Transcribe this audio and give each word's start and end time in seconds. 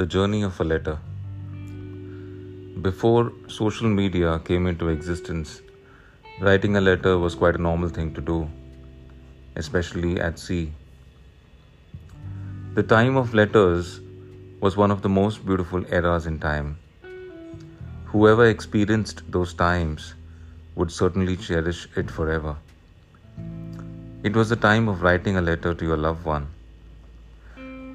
The 0.00 0.06
Journey 0.06 0.42
of 0.44 0.58
a 0.62 0.64
Letter. 0.64 0.98
Before 2.80 3.32
social 3.48 3.86
media 3.86 4.38
came 4.38 4.66
into 4.66 4.88
existence, 4.88 5.60
writing 6.40 6.78
a 6.78 6.80
letter 6.80 7.18
was 7.18 7.34
quite 7.34 7.56
a 7.56 7.62
normal 7.66 7.90
thing 7.90 8.14
to 8.14 8.22
do, 8.22 8.48
especially 9.56 10.18
at 10.18 10.38
sea. 10.38 10.72
The 12.76 12.82
time 12.82 13.18
of 13.18 13.34
letters 13.34 14.00
was 14.62 14.74
one 14.74 14.90
of 14.90 15.02
the 15.02 15.10
most 15.10 15.44
beautiful 15.44 15.84
eras 15.92 16.24
in 16.24 16.38
time. 16.38 16.78
Whoever 18.06 18.46
experienced 18.46 19.20
those 19.30 19.52
times 19.52 20.14
would 20.76 20.90
certainly 20.90 21.36
cherish 21.36 21.82
it 21.94 22.10
forever. 22.10 22.56
It 24.22 24.34
was 24.34 24.48
the 24.48 24.56
time 24.56 24.88
of 24.88 25.02
writing 25.02 25.36
a 25.36 25.42
letter 25.42 25.74
to 25.74 25.84
your 25.84 25.98
loved 25.98 26.24
one. 26.24 26.48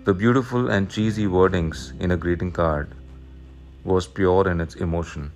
The 0.08 0.14
beautiful 0.14 0.70
and 0.70 0.88
cheesy 0.88 1.26
wordings 1.26 2.00
in 2.00 2.12
a 2.12 2.18
greeting 2.24 2.52
card 2.52 2.90
was 3.84 4.06
pure 4.06 4.48
in 4.48 4.62
its 4.62 4.76
emotion. 4.76 5.32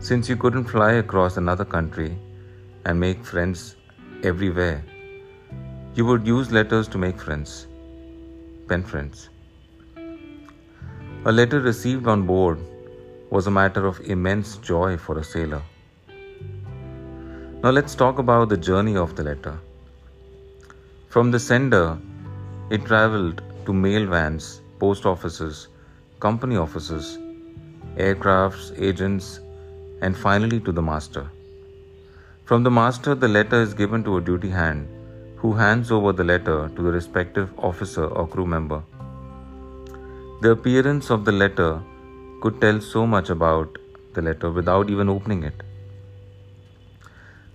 Since 0.00 0.28
you 0.28 0.36
couldn't 0.36 0.64
fly 0.64 0.94
across 0.94 1.36
another 1.36 1.64
country 1.64 2.18
and 2.84 2.98
make 2.98 3.24
friends 3.24 3.76
everywhere, 4.24 4.82
you 5.94 6.04
would 6.04 6.26
use 6.26 6.50
letters 6.50 6.88
to 6.88 6.98
make 6.98 7.20
friends, 7.20 7.68
pen 8.66 8.82
friends. 8.82 9.28
A 11.24 11.30
letter 11.30 11.60
received 11.60 12.08
on 12.08 12.26
board 12.26 12.58
was 13.30 13.46
a 13.46 13.56
matter 13.60 13.86
of 13.86 14.00
immense 14.00 14.56
joy 14.56 14.96
for 14.96 15.16
a 15.20 15.22
sailor. 15.22 15.62
Now 17.62 17.70
let's 17.70 17.94
talk 17.94 18.18
about 18.18 18.48
the 18.48 18.56
journey 18.56 18.96
of 18.96 19.14
the 19.14 19.22
letter. 19.22 19.56
From 21.08 21.30
the 21.30 21.38
sender, 21.38 21.98
it 22.70 22.84
traveled 22.84 23.42
to 23.64 23.72
mail 23.72 24.06
vans, 24.06 24.60
post 24.78 25.06
offices, 25.06 25.68
company 26.20 26.56
offices, 26.56 27.18
aircrafts, 27.96 28.78
agents, 28.78 29.40
and 30.02 30.16
finally 30.16 30.60
to 30.60 30.72
the 30.72 30.82
master. 30.82 31.30
From 32.44 32.62
the 32.62 32.70
master, 32.70 33.14
the 33.14 33.28
letter 33.28 33.60
is 33.62 33.74
given 33.74 34.04
to 34.04 34.18
a 34.18 34.20
duty 34.20 34.50
hand 34.50 34.88
who 35.36 35.52
hands 35.54 35.90
over 35.90 36.12
the 36.12 36.24
letter 36.24 36.68
to 36.76 36.82
the 36.82 36.92
respective 36.92 37.48
officer 37.58 38.06
or 38.06 38.26
crew 38.26 38.46
member. 38.46 38.82
The 40.42 40.50
appearance 40.50 41.10
of 41.10 41.24
the 41.24 41.32
letter 41.32 41.80
could 42.42 42.60
tell 42.60 42.80
so 42.80 43.06
much 43.06 43.30
about 43.30 43.78
the 44.14 44.22
letter 44.22 44.50
without 44.50 44.90
even 44.90 45.08
opening 45.08 45.42
it. 45.42 45.62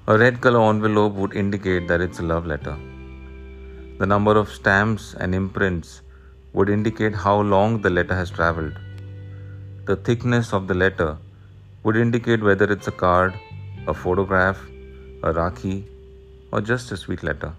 A 0.07 0.17
red 0.17 0.41
color 0.41 0.63
envelope 0.69 1.13
would 1.13 1.33
indicate 1.33 1.87
that 1.87 2.01
it's 2.01 2.19
a 2.19 2.23
love 2.23 2.45
letter. 2.45 2.77
The 4.03 4.07
number 4.07 4.35
of 4.37 4.49
stamps 4.49 5.03
and 5.17 5.33
imprints 5.33 6.01
would 6.51 6.67
indicate 6.67 7.15
how 7.15 7.39
long 7.39 7.81
the 7.83 7.89
letter 7.89 8.13
has 8.13 8.29
traveled. 8.29 8.73
The 9.85 9.95
thickness 9.95 10.51
of 10.51 10.67
the 10.67 10.73
letter 10.73 11.15
would 11.83 11.95
indicate 11.95 12.43
whether 12.43 12.65
it's 12.69 12.89
a 12.89 12.91
card, 12.91 13.33
a 13.87 13.93
photograph, 13.93 14.57
a 15.27 15.31
rakhi, 15.37 15.85
or 16.51 16.59
just 16.59 16.91
a 16.91 16.97
sweet 16.97 17.23
letter. 17.23 17.53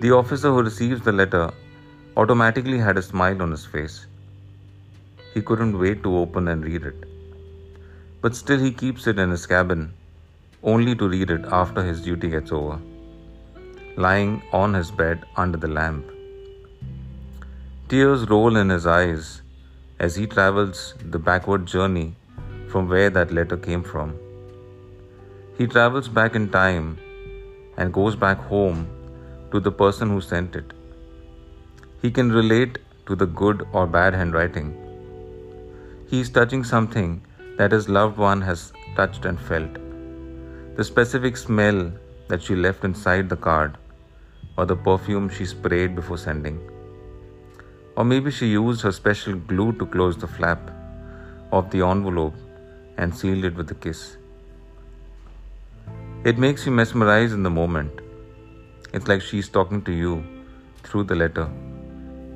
The 0.00 0.10
officer 0.10 0.48
who 0.48 0.64
receives 0.64 1.02
the 1.02 1.12
letter 1.12 1.52
automatically 2.16 2.78
had 2.78 2.98
a 2.98 3.02
smile 3.02 3.42
on 3.42 3.52
his 3.52 3.64
face. 3.64 4.06
He 5.34 5.40
couldn't 5.40 5.78
wait 5.78 6.02
to 6.02 6.16
open 6.16 6.48
and 6.48 6.64
read 6.64 6.82
it. 6.82 7.06
But 8.22 8.34
still, 8.34 8.58
he 8.58 8.72
keeps 8.72 9.06
it 9.06 9.20
in 9.20 9.30
his 9.30 9.46
cabin 9.46 9.92
only 10.64 10.96
to 10.96 11.08
read 11.08 11.30
it 11.30 11.44
after 11.62 11.84
his 11.84 12.00
duty 12.00 12.30
gets 12.30 12.50
over, 12.50 12.80
lying 13.96 14.42
on 14.52 14.74
his 14.74 14.90
bed 14.90 15.24
under 15.36 15.56
the 15.56 15.68
lamp. 15.68 16.04
Tears 17.88 18.28
roll 18.28 18.56
in 18.56 18.68
his 18.68 18.86
eyes 18.86 19.42
as 20.00 20.16
he 20.16 20.26
travels 20.26 20.94
the 21.10 21.18
backward 21.18 21.66
journey 21.66 22.14
from 22.68 22.88
where 22.88 23.10
that 23.10 23.32
letter 23.32 23.56
came 23.56 23.82
from. 23.82 24.18
He 25.58 25.66
travels 25.66 26.08
back 26.08 26.34
in 26.34 26.50
time 26.50 26.98
and 27.76 27.92
goes 27.92 28.16
back 28.16 28.38
home 28.38 28.88
to 29.52 29.60
the 29.60 29.70
person 29.70 30.08
who 30.08 30.20
sent 30.20 30.56
it. 30.56 30.72
He 32.02 32.10
can 32.10 32.32
relate 32.32 32.78
to 33.06 33.14
the 33.14 33.26
good 33.26 33.66
or 33.72 33.86
bad 33.86 34.14
handwriting. 34.14 34.76
He 36.08 36.20
is 36.20 36.30
touching 36.30 36.64
something 36.64 37.22
that 37.58 37.70
his 37.70 37.88
loved 37.88 38.18
one 38.18 38.40
has 38.40 38.72
touched 38.96 39.24
and 39.24 39.40
felt 39.40 39.78
the 40.76 40.82
specific 40.82 41.36
smell 41.36 41.92
that 42.28 42.42
she 42.42 42.56
left 42.56 42.84
inside 42.84 43.28
the 43.28 43.36
card, 43.36 43.78
or 44.56 44.66
the 44.66 44.76
perfume 44.76 45.28
she 45.28 45.44
sprayed 45.44 45.94
before 45.94 46.18
sending. 46.18 46.58
Or 47.96 48.04
maybe 48.04 48.30
she 48.30 48.46
used 48.46 48.82
her 48.82 48.92
special 48.92 49.34
glue 49.34 49.72
to 49.78 49.86
close 49.86 50.16
the 50.16 50.26
flap 50.26 50.70
of 51.52 51.70
the 51.70 51.82
envelope 51.86 52.34
and 52.96 53.14
sealed 53.14 53.44
it 53.44 53.54
with 53.54 53.70
a 53.70 53.74
kiss. 53.74 54.16
It 56.24 56.38
makes 56.38 56.66
you 56.66 56.72
mesmerize 56.72 57.32
in 57.32 57.42
the 57.42 57.50
moment. 57.50 58.00
It's 58.92 59.08
like 59.08 59.22
she's 59.22 59.48
talking 59.48 59.82
to 59.82 59.92
you 59.92 60.24
through 60.82 61.04
the 61.04 61.14
letter 61.14 61.48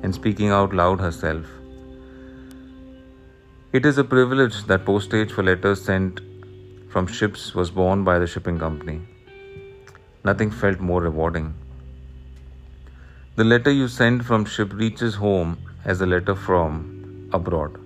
and 0.03 0.13
speaking 0.13 0.49
out 0.49 0.73
loud 0.73 0.99
herself. 0.99 1.45
It 3.71 3.85
is 3.85 3.97
a 3.97 4.03
privilege 4.03 4.65
that 4.65 4.85
postage 4.85 5.31
for 5.31 5.43
letters 5.43 5.81
sent 5.81 6.21
from 6.89 7.07
ships 7.07 7.53
was 7.53 7.69
borne 7.69 8.03
by 8.03 8.17
the 8.19 8.27
shipping 8.27 8.57
company. 8.57 9.01
Nothing 10.23 10.49
felt 10.49 10.79
more 10.79 11.01
rewarding. 11.01 11.53
The 13.39 13.45
letter 13.45 13.71
you 13.71 13.87
send 13.87 14.25
from 14.25 14.43
ship 14.43 14.73
reaches 14.73 15.15
home 15.15 15.51
as 15.85 16.01
a 16.01 16.05
letter 16.05 16.35
from 16.35 17.29
abroad. 17.31 17.77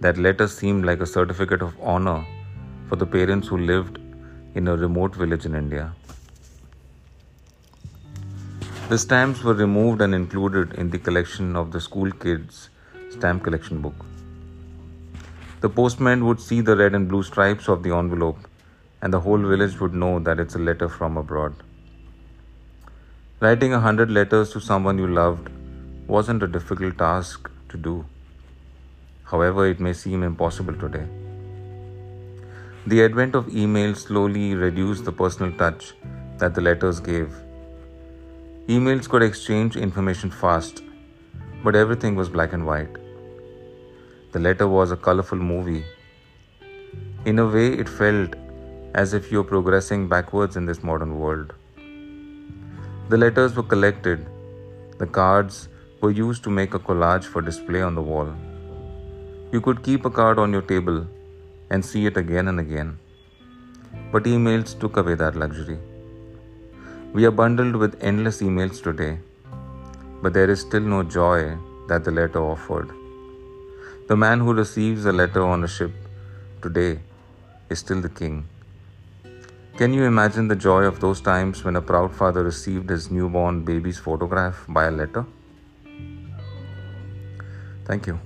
That 0.00 0.18
letter 0.18 0.48
seemed 0.48 0.84
like 0.84 1.00
a 1.00 1.06
certificate 1.06 1.62
of 1.62 1.76
honor 1.80 2.26
for 2.88 2.96
the 2.96 3.06
parents 3.06 3.46
who 3.46 3.58
lived 3.58 4.00
in 4.56 4.66
a 4.66 4.76
remote 4.76 5.14
village 5.14 5.46
in 5.46 5.54
India. 5.54 5.92
The 8.88 8.98
stamps 8.98 9.44
were 9.44 9.54
removed 9.54 10.00
and 10.00 10.16
included 10.16 10.74
in 10.74 10.90
the 10.90 10.98
collection 10.98 11.54
of 11.54 11.70
the 11.70 11.80
school 11.80 12.10
kids' 12.10 12.70
stamp 13.10 13.44
collection 13.44 13.80
book. 13.80 14.04
The 15.60 15.70
postman 15.70 16.24
would 16.24 16.40
see 16.40 16.60
the 16.60 16.76
red 16.76 16.96
and 16.96 17.08
blue 17.08 17.22
stripes 17.22 17.68
of 17.68 17.84
the 17.84 17.94
envelope, 17.94 18.48
and 19.00 19.14
the 19.14 19.20
whole 19.20 19.38
village 19.38 19.78
would 19.78 19.94
know 19.94 20.18
that 20.18 20.40
it's 20.40 20.56
a 20.56 20.58
letter 20.70 20.88
from 20.88 21.16
abroad. 21.16 21.54
Writing 23.42 23.72
a 23.72 23.80
hundred 23.80 24.10
letters 24.10 24.50
to 24.50 24.60
someone 24.60 24.98
you 24.98 25.06
loved 25.06 25.48
wasn't 26.06 26.42
a 26.42 26.46
difficult 26.46 26.98
task 26.98 27.50
to 27.70 27.78
do. 27.78 28.04
However, 29.24 29.66
it 29.66 29.80
may 29.80 29.94
seem 29.94 30.22
impossible 30.22 30.74
today. 30.74 31.06
The 32.86 33.02
advent 33.02 33.34
of 33.34 33.48
email 33.48 33.94
slowly 33.94 34.54
reduced 34.54 35.06
the 35.06 35.12
personal 35.12 35.52
touch 35.52 35.94
that 36.36 36.54
the 36.54 36.60
letters 36.60 37.00
gave. 37.00 37.34
Emails 38.68 39.08
could 39.08 39.22
exchange 39.22 39.74
information 39.74 40.30
fast, 40.30 40.82
but 41.64 41.74
everything 41.74 42.16
was 42.16 42.28
black 42.28 42.52
and 42.52 42.66
white. 42.66 42.94
The 44.32 44.38
letter 44.38 44.68
was 44.68 44.90
a 44.90 44.98
colorful 44.98 45.38
movie. 45.38 45.86
In 47.24 47.38
a 47.38 47.46
way, 47.46 47.68
it 47.68 47.88
felt 47.88 48.34
as 48.94 49.14
if 49.14 49.32
you're 49.32 49.50
progressing 49.54 50.08
backwards 50.08 50.58
in 50.58 50.66
this 50.66 50.82
modern 50.82 51.18
world. 51.18 51.54
The 53.12 53.18
letters 53.18 53.56
were 53.56 53.64
collected, 53.70 54.20
the 54.98 55.06
cards 55.14 55.56
were 56.00 56.12
used 56.12 56.44
to 56.44 56.50
make 56.58 56.74
a 56.74 56.78
collage 56.88 57.24
for 57.24 57.40
display 57.42 57.80
on 57.82 57.96
the 57.96 58.04
wall. 58.10 58.28
You 59.52 59.60
could 59.60 59.82
keep 59.82 60.04
a 60.04 60.12
card 60.18 60.38
on 60.38 60.52
your 60.52 60.62
table 60.62 60.98
and 61.70 61.84
see 61.84 62.02
it 62.10 62.16
again 62.16 62.46
and 62.46 62.60
again. 62.60 62.92
But 64.12 64.28
emails 64.34 64.78
took 64.78 64.96
away 64.96 65.16
that 65.16 65.34
luxury. 65.34 65.78
We 67.12 67.24
are 67.24 67.32
bundled 67.32 67.74
with 67.74 67.98
endless 68.00 68.40
emails 68.42 68.80
today, 68.80 69.18
but 70.22 70.32
there 70.32 70.48
is 70.48 70.60
still 70.60 70.86
no 70.94 71.02
joy 71.02 71.40
that 71.88 72.04
the 72.04 72.12
letter 72.12 72.44
offered. 72.52 72.92
The 74.06 74.20
man 74.26 74.38
who 74.38 74.54
receives 74.62 75.04
a 75.04 75.18
letter 75.24 75.44
on 75.44 75.64
a 75.64 75.72
ship 75.78 75.90
today 76.62 77.00
is 77.70 77.80
still 77.80 78.00
the 78.00 78.14
king. 78.22 78.40
Can 79.80 79.94
you 79.94 80.04
imagine 80.04 80.46
the 80.46 80.56
joy 80.56 80.82
of 80.82 81.00
those 81.00 81.22
times 81.22 81.64
when 81.64 81.74
a 81.74 81.80
proud 81.80 82.14
father 82.14 82.44
received 82.44 82.90
his 82.90 83.10
newborn 83.10 83.64
baby's 83.64 83.96
photograph 83.96 84.66
by 84.68 84.84
a 84.88 84.90
letter? 84.90 85.24
Thank 87.86 88.06
you. 88.06 88.20